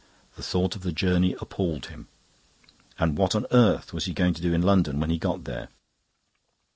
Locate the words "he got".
5.11-5.43